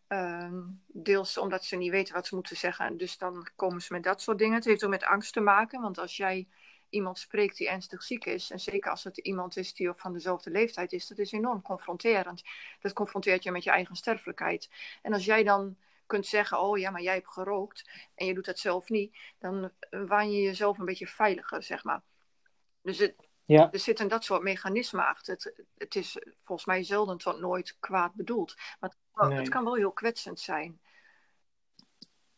[0.09, 0.53] Uh,
[0.87, 2.97] deels omdat ze niet weten wat ze moeten zeggen.
[2.97, 4.55] Dus dan komen ze met dat soort dingen.
[4.55, 5.81] Het heeft ook met angst te maken.
[5.81, 6.47] Want als jij
[6.89, 10.49] iemand spreekt die ernstig ziek is, en zeker als het iemand is die van dezelfde
[10.49, 12.43] leeftijd is, dat is enorm confronterend.
[12.79, 14.69] Dat confronteert je met je eigen sterfelijkheid.
[15.01, 18.45] En als jij dan kunt zeggen, oh ja, maar jij hebt gerookt en je doet
[18.45, 22.01] dat zelf niet, dan waan je jezelf een beetje veiliger, zeg maar.
[22.81, 23.71] Dus het, ja.
[23.71, 25.33] er zitten dat soort mechanismen achter.
[25.33, 28.55] Het, het is volgens mij zelden tot nooit kwaad bedoeld.
[28.79, 30.79] Maar het, het kan wel heel kwetsend zijn.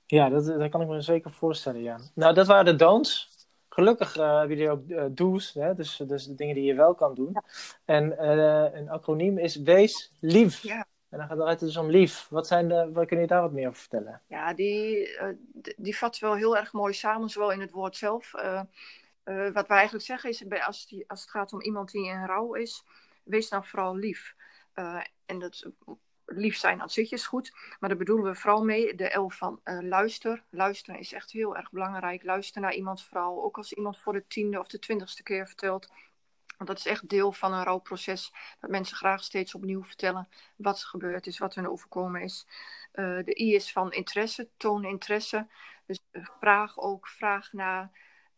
[0.06, 2.00] Ja, dat, dat kan ik me zeker voorstellen, ja.
[2.14, 3.30] Nou, dat waren de don'ts.
[3.70, 5.74] Gelukkig uh, hebben jullie ook uh, do's, hè?
[5.76, 7.38] Dus, dus de dingen die je wel kan doen.
[7.86, 10.64] En uh, een acroniem is Wees Lief.
[10.64, 10.86] Ja.
[11.10, 12.28] En dan gaat het dus om lief.
[12.30, 14.22] Wat, zijn de, wat kun je daar wat meer over vertellen?
[14.28, 15.10] Ja, die,
[15.78, 18.34] die vat wel heel erg mooi samen, zowel in het woord zelf.
[19.24, 22.54] Wat wij eigenlijk zeggen is, als, die, als het gaat om iemand die in rouw
[22.54, 22.84] is,
[23.24, 24.36] wees dan vooral lief.
[25.26, 25.72] en dat
[26.36, 27.52] lief zijn aan zich is goed.
[27.80, 30.44] Maar daar bedoelen we vooral mee de L van uh, luister.
[30.50, 32.24] Luisteren is echt heel erg belangrijk.
[32.24, 33.44] Luister naar iemands verhaal.
[33.44, 35.90] Ook als iemand voor de tiende of de twintigste keer vertelt.
[36.58, 38.34] Want dat is echt deel van een rouwproces.
[38.60, 42.48] Dat mensen graag steeds opnieuw vertellen wat er gebeurd is, wat hun overkomen is.
[42.92, 45.48] De I is van interesse, toon interesse.
[45.86, 47.92] Dus vraag ook, vraag naar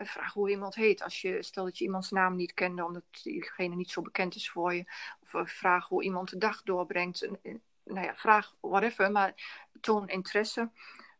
[0.05, 1.03] vraag hoe iemand heet.
[1.03, 4.49] Als je, stel dat je iemands naam niet kende, omdat diegene niet zo bekend is
[4.49, 4.85] voor je.
[5.21, 7.27] Of vraag hoe iemand de dag doorbrengt
[7.83, 9.33] nou ja, vraag whatever, maar
[9.81, 10.69] toon interesse.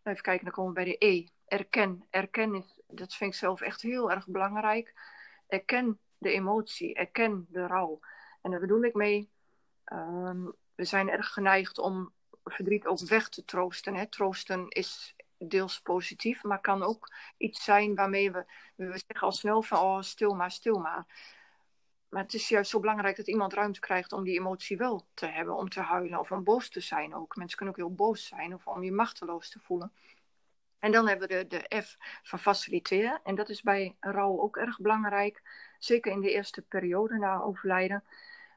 [0.04, 1.28] Even kijken, dan komen we bij de E.
[1.48, 2.06] Erken.
[2.10, 4.94] Erken is, dat vind ik zelf echt heel erg belangrijk.
[5.48, 8.00] Erken de emotie, erken de rouw.
[8.42, 9.30] En daar bedoel ik mee,
[9.86, 12.12] um, we zijn erg geneigd om
[12.44, 13.96] verdriet ook weg te troosten.
[13.96, 14.08] Hè.
[14.08, 15.16] Troosten is
[15.50, 20.02] deels positief, maar kan ook iets zijn waarmee we, we zeggen al snel van, oh,
[20.02, 21.06] stil maar, stil maar.
[22.10, 25.26] Maar het is juist zo belangrijk dat iemand ruimte krijgt om die emotie wel te
[25.26, 27.36] hebben, om te huilen of om boos te zijn ook.
[27.36, 29.92] Mensen kunnen ook heel boos zijn of om je machteloos te voelen.
[30.80, 33.20] En dan hebben we de, de F van faciliteren.
[33.24, 35.42] En dat is bij rouw ook erg belangrijk.
[35.80, 38.04] Zeker in de eerste periode na overlijden.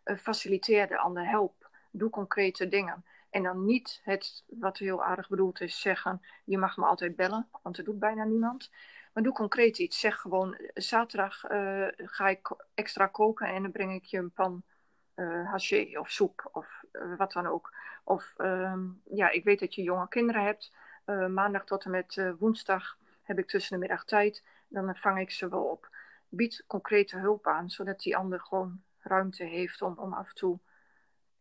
[0.05, 1.70] Uh, faciliteer de ander, help.
[1.90, 3.05] Doe concrete dingen.
[3.31, 7.49] En dan niet het, wat heel aardig bedoeld is, zeggen: Je mag me altijd bellen,
[7.62, 8.71] want dat doet bijna niemand.
[9.12, 10.01] Maar doe concreet iets.
[10.01, 14.62] Zeg gewoon, zaterdag uh, ga ik extra koken en dan breng ik je een pan
[15.15, 17.75] uh, haché of soep of uh, wat dan ook.
[18.05, 20.73] Of um, ja, ik weet dat je jonge kinderen hebt.
[21.29, 24.45] maandag tot en met woensdag heb ik tussen de middag tijd.
[24.69, 25.91] Dan vang ik ze wel op.
[26.29, 30.59] Bied concrete hulp aan, zodat die ander gewoon ruimte heeft om, om af en toe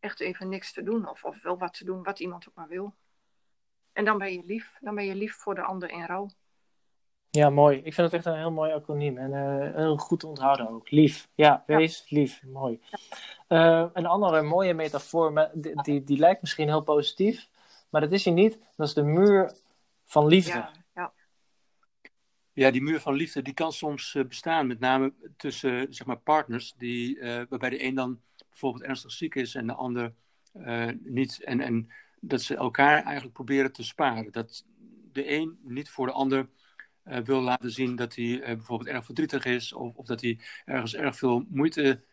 [0.06, 1.10] echt even niks te doen.
[1.10, 2.94] Of, of wel wat te doen, wat iemand ook maar wil.
[3.94, 4.78] En dan ben je lief.
[4.80, 6.30] Dan ben je lief voor de ander in rouw.
[7.30, 7.78] Ja, mooi.
[7.78, 9.18] Ik vind het echt een heel mooi acroniem.
[9.18, 10.92] En uh, heel goed onthouden ook.
[10.92, 11.28] Lief.
[11.36, 12.44] Ja, wees lief.
[12.44, 12.80] Mooi.
[13.50, 17.48] Uh, een andere mooie metafoor, maar die, die, die, lijkt misschien heel positief.
[17.90, 18.60] Maar dat is hij niet.
[18.76, 19.54] Dat is de muur
[20.06, 20.58] van liefde.
[20.58, 21.14] Ja, ja.
[22.54, 24.68] ja die muur van liefde die kan soms uh, bestaan.
[24.68, 26.74] Met name tussen zeg maar partners.
[26.78, 28.20] Die, waarbij de een dan
[28.56, 30.14] bijvoorbeeld ernstig ziek is en de ander
[31.04, 31.44] niet.
[31.44, 31.90] En, en
[32.20, 34.32] dat ze elkaar eigenlijk proberen te sparen.
[34.32, 34.66] Dat
[35.12, 36.50] de een niet voor de ander
[37.08, 40.40] uh, wil laten zien dat hij uh, bijvoorbeeld erg verdrietig is of, of, dat hij
[40.66, 42.04] ergens erg veel moeite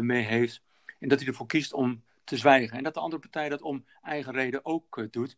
[0.00, 0.62] mee heeft.
[0.98, 2.76] En dat hij ervoor kiest om te zwijgen.
[2.76, 5.36] En dat de andere partij dat om eigen reden ook doet.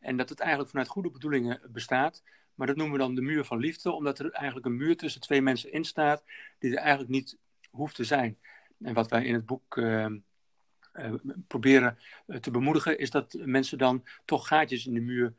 [0.00, 2.22] En dat het eigenlijk vanuit goede bedoelingen bestaat.
[2.54, 5.20] Maar dat noemen we dan de muur van liefde, omdat er eigenlijk een muur tussen
[5.20, 6.24] twee mensen in staat
[6.58, 7.38] die er eigenlijk niet
[7.70, 8.38] hoeft te zijn.
[8.82, 9.80] En wat wij in het boek
[11.46, 11.98] proberen
[12.40, 15.34] te bemoedigen, is dat mensen dan toch gaatjes in de muur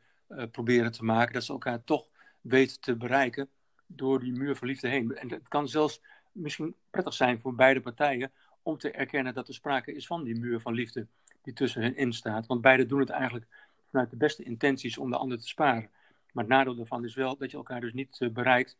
[0.50, 1.32] proberen te maken.
[1.32, 2.06] Dat ze elkaar toch
[2.40, 3.48] weet te bereiken
[3.86, 5.16] door die muur van liefde heen.
[5.16, 6.00] En het kan zelfs
[6.32, 10.38] misschien prettig zijn voor beide partijen om te erkennen dat er sprake is van die
[10.38, 11.06] muur van liefde
[11.42, 12.46] die tussen hen in staat.
[12.46, 13.46] Want beide doen het eigenlijk
[13.90, 15.90] vanuit de beste intenties om de ander te sparen.
[16.32, 18.76] Maar het nadeel daarvan is wel dat je elkaar dus niet bereikt.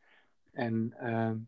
[0.53, 0.95] En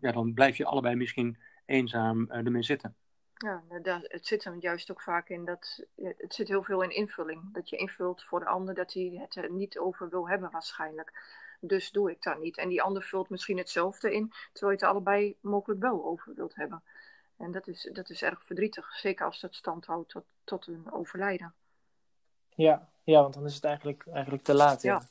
[0.00, 2.94] ja, dan blijf je allebei misschien eenzaam uh, ermee zitten.
[3.38, 6.90] Ja, daar, het zit hem juist ook vaak in dat het zit heel veel in
[6.90, 7.52] invulling.
[7.52, 11.12] Dat je invult voor de ander dat hij het er niet over wil hebben waarschijnlijk.
[11.60, 12.56] Dus doe ik dat niet.
[12.56, 16.54] En die ander vult misschien hetzelfde in, terwijl je het allebei mogelijk wel over wilt
[16.54, 16.82] hebben.
[17.36, 20.92] En dat is, dat is erg verdrietig, zeker als dat stand houdt tot, tot een
[20.92, 21.54] overlijden.
[22.48, 24.82] Ja, ja, want dan is het eigenlijk, eigenlijk te laat.
[24.82, 25.06] Ja.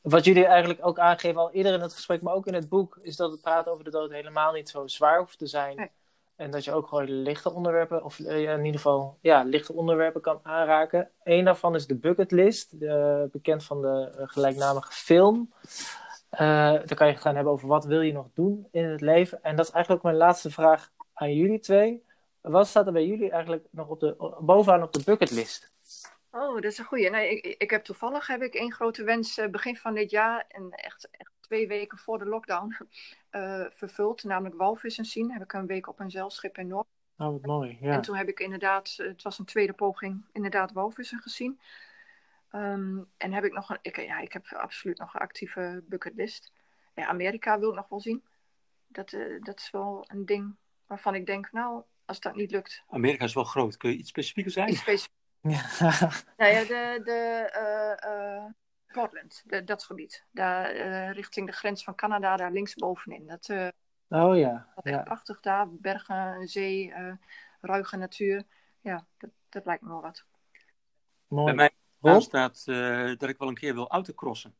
[0.00, 2.96] Wat jullie eigenlijk ook aangeven al eerder in het gesprek, maar ook in het boek,
[2.96, 5.76] is dat het praten over de dood helemaal niet zo zwaar hoeft te zijn.
[5.76, 5.90] Nee.
[6.36, 10.20] En dat je ook gewoon lichte onderwerpen, of uh, in ieder geval ja, lichte onderwerpen
[10.20, 11.10] kan aanraken.
[11.22, 12.78] Eén daarvan is de bucketlist,
[13.30, 15.52] bekend van de uh, gelijknamige film.
[16.32, 19.42] Uh, daar kan je gaan hebben over wat wil je nog doen in het leven.
[19.42, 22.04] En dat is eigenlijk ook mijn laatste vraag aan jullie twee.
[22.40, 25.70] Wat staat er bij jullie eigenlijk nog op de, bovenaan op de bucketlist?
[26.30, 27.10] Oh, dat is een goeie.
[27.10, 30.70] Nee, ik, ik heb toevallig heb ik één grote wens begin van dit jaar en
[30.70, 32.76] echt, echt twee weken voor de lockdown
[33.30, 35.32] uh, vervuld, namelijk walvissen zien.
[35.32, 36.86] Heb ik een week op een zeilschip in Noord.
[37.18, 37.78] Oh, wat mooi.
[37.80, 37.92] Ja.
[37.92, 41.60] En toen heb ik inderdaad, het was een tweede poging, inderdaad walvissen gezien.
[42.52, 46.52] Um, en heb ik nog een, ik, ja, ik heb absoluut nog een actieve bucketlist.
[46.94, 48.24] Ja, Amerika wil ik nog wel zien.
[48.86, 52.82] Dat, uh, dat is wel een ding waarvan ik denk, nou, als dat niet lukt.
[52.88, 53.76] Amerika is wel groot.
[53.76, 54.68] Kun je iets specifieker zijn?
[54.68, 55.12] Iets specifieker.
[55.44, 55.62] Ja.
[56.36, 57.50] nou ja, de, de,
[58.06, 58.52] uh,
[58.94, 60.24] Portland, de, dat gebied.
[60.30, 63.26] Daar uh, richting de grens van Canada, daar linksbovenin.
[63.26, 63.68] Dat, uh,
[64.08, 64.72] oh ja.
[64.74, 65.02] Dat is ja.
[65.02, 65.68] prachtig daar.
[65.70, 67.12] Bergen, zee, uh,
[67.60, 68.44] ruige natuur.
[68.80, 70.24] Ja, dat, dat lijkt me wel wat.
[71.28, 71.54] Mooi.
[71.54, 72.64] Bij mij staat
[73.18, 74.54] dat ik wel een keer wil autocrossen.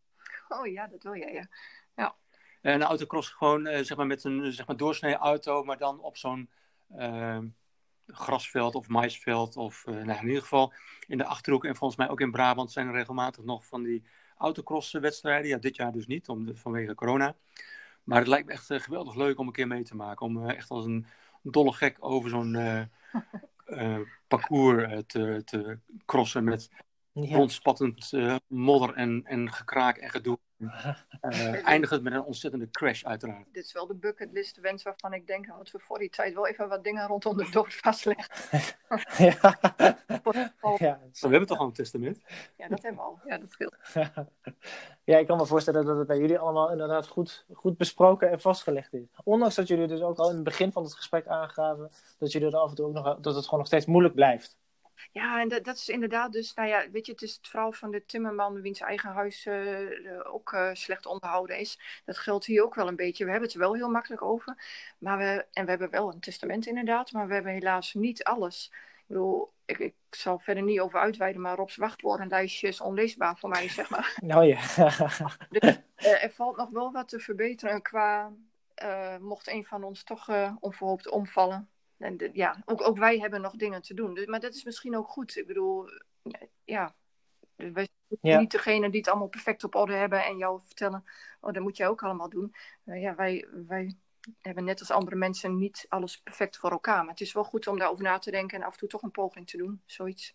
[0.48, 1.48] Oh ja, dat wil jij, ja.
[1.94, 2.14] ja.
[2.62, 6.50] een autocross gewoon zeg maar met een zeg maar doorsnee auto, maar dan op zo'n
[8.06, 9.56] grasveld of maisveld.
[9.56, 10.72] Of nou, in ieder geval
[11.06, 14.06] in de Achterhoek en volgens mij ook in Brabant zijn er regelmatig nog van die
[14.36, 15.48] autocross-wedstrijden.
[15.48, 17.36] Ja, dit jaar dus niet, om de, vanwege corona.
[18.04, 20.26] Maar het lijkt me echt uh, geweldig leuk om een keer mee te maken.
[20.26, 21.06] Om uh, echt als een
[21.42, 26.70] dolle gek over zo'n uh, parcours te, te crossen met
[27.12, 27.36] ja.
[27.36, 28.12] rondspattend
[28.46, 30.38] modder en, en gekraak en gedoe.
[31.22, 33.46] Uh, eindigt het met een ontzettende crash, uiteraard.
[33.52, 36.46] Dit is wel de bucketlist wens waarvan ik denk dat we voor die tijd wel
[36.46, 38.26] even wat dingen rondom de dood vastleggen.
[39.18, 39.58] ja.
[40.78, 41.00] ja.
[41.12, 42.20] we hebben toch al een testament?
[42.56, 43.20] Ja, dat hebben we al.
[43.26, 43.76] Ja, dat scheelt.
[45.04, 48.40] ja, ik kan me voorstellen dat het bij jullie allemaal inderdaad goed, goed besproken en
[48.40, 49.06] vastgelegd is.
[49.24, 52.48] Ondanks dat jullie dus ook al in het begin van het gesprek aangaven dat jullie
[52.48, 54.58] er af en toe ook nog, dat het gewoon nog steeds moeilijk blijft.
[55.12, 57.72] Ja, en dat, dat, is inderdaad dus, nou ja, weet je, het is het verhaal
[57.72, 62.02] van de timmerman wiens eigen huis uh, ook uh, slecht onderhouden is.
[62.04, 63.24] Dat geldt hier ook wel een beetje.
[63.24, 64.56] We hebben het er wel heel makkelijk over.
[64.98, 68.70] Maar we, en we hebben wel een testament inderdaad, maar we hebben helaas niet alles.
[68.72, 73.48] Ik bedoel, ik, ik zal verder niet over uitweiden, maar Rob's wachtwoordenlijstje is onleesbaar voor
[73.48, 74.16] mij, zeg maar.
[74.22, 74.60] Nou ja.
[75.50, 78.32] dus, uh, er valt nog wel wat te verbeteren qua,
[79.20, 80.28] mocht een van ons toch
[80.60, 84.14] onverhoopt omvallen en de, ja, ook, ook wij hebben nog dingen te doen.
[84.14, 85.36] Dus, maar dat is misschien ook goed.
[85.36, 85.88] Ik bedoel,
[86.64, 86.94] ja,
[87.56, 87.88] wij
[88.20, 91.04] zijn niet degene die het allemaal perfect op orde hebben en jou vertellen,
[91.40, 92.54] oh, dat moet jij ook allemaal doen.
[92.84, 93.96] Uh, ja, wij, wij
[94.40, 96.98] hebben net als andere mensen niet alles perfect voor elkaar.
[96.98, 99.02] Maar het is wel goed om daarover na te denken en af en toe toch
[99.02, 99.82] een poging te doen.
[99.86, 100.34] Zoiets.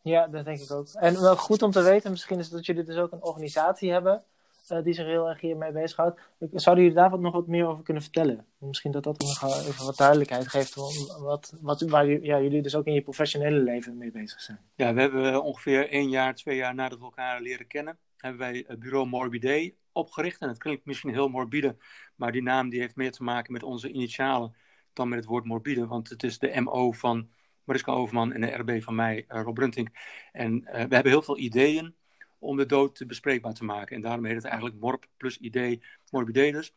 [0.00, 0.88] Ja, dat denk ik ook.
[0.88, 4.24] En wel goed om te weten, misschien is dat jullie dus ook een organisatie hebben
[4.70, 6.20] uh, die zich heel erg hiermee bezighoudt.
[6.52, 8.46] Zouden jullie daar wat, nog wat meer over kunnen vertellen?
[8.58, 10.74] Misschien dat dat nog even wat duidelijkheid geeft
[11.20, 14.58] wat, wat, waar ja, jullie dus ook in je professionele leven mee bezig zijn.
[14.74, 18.64] Ja, we hebben ongeveer één jaar, twee jaar nadat we elkaar leren kennen, hebben wij
[18.66, 20.40] het bureau Morbide opgericht.
[20.40, 21.76] En het klinkt misschien heel morbide,
[22.14, 24.54] maar die naam die heeft meer te maken met onze initialen
[24.92, 25.86] dan met het woord morbide.
[25.86, 27.28] Want het is de MO van
[27.64, 29.88] Mariska Overman en de RB van mij, Rob Bruntink.
[30.32, 31.94] En we hebben heel veel ideeën
[32.38, 33.96] om de dood bespreekbaar te maken.
[33.96, 36.74] En daarom heet het eigenlijk MORP plus idee, morbide dus.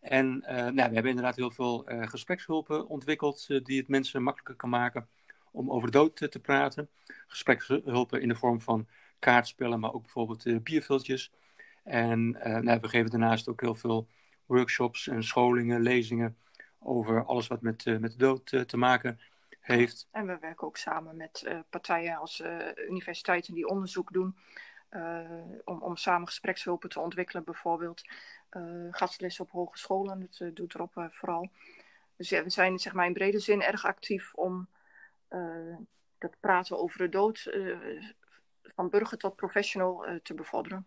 [0.00, 4.68] En uh, nou, we hebben inderdaad heel veel gesprekshulpen ontwikkeld die het mensen makkelijker kan
[4.68, 5.08] maken
[5.52, 6.88] om over de dood te, te praten.
[7.26, 11.32] Gesprekshulpen in de vorm van kaartspellen, maar ook bijvoorbeeld bierviltjes.
[11.84, 12.30] En
[12.64, 14.08] nou, we geven daarnaast ook heel veel
[14.46, 16.36] workshops en scholingen, lezingen
[16.78, 19.20] over alles wat met, met de dood te maken
[19.60, 20.08] heeft.
[20.10, 22.42] En we werken ook samen met partijen als
[22.88, 24.36] universiteiten die onderzoek doen.
[24.90, 25.20] Uh,
[25.64, 28.02] om, om samen gesprekshulpen te ontwikkelen, bijvoorbeeld.
[28.90, 31.50] gastlessen op hogescholen, dat doet erop vooral.
[32.16, 34.68] Dus ja, we zijn zeg maar, in brede zin erg actief om
[36.18, 37.50] dat praten over de dood
[38.62, 40.86] van burger tot professional te bevorderen.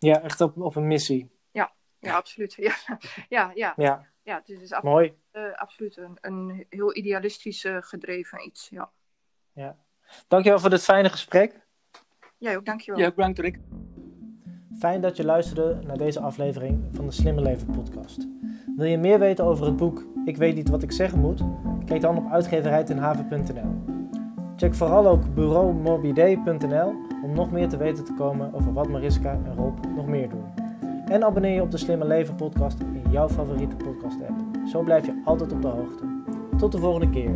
[0.00, 1.30] Ja, echt op, op een missie.
[1.50, 2.54] Ja, ja absoluut.
[2.54, 2.74] Ja,
[3.28, 3.72] ja, ja.
[3.76, 4.06] ja.
[4.22, 5.18] ja het is absoluut, Mooi.
[5.32, 8.90] Uh, absoluut een, een heel idealistisch uh, gedreven iets, ja.
[9.52, 9.78] ja.
[10.28, 11.68] Dankjewel voor dit fijne gesprek.
[12.40, 13.00] Jij ook, dankjewel.
[13.00, 13.58] Ja, bedankt Rick.
[14.78, 18.28] Fijn dat je luisterde naar deze aflevering van de Slimme Leven podcast.
[18.76, 21.42] Wil je meer weten over het boek Ik weet niet wat ik zeggen moet?
[21.84, 23.98] Kijk dan op uitgeverijtenhaven.nl.
[24.56, 29.54] Check vooral ook bureaumorbide.nl om nog meer te weten te komen over wat Mariska en
[29.54, 30.44] Rob nog meer doen.
[31.06, 34.40] En abonneer je op de Slimme Leven podcast in jouw favoriete podcast app.
[34.68, 36.04] Zo blijf je altijd op de hoogte.
[36.56, 37.34] Tot de volgende keer.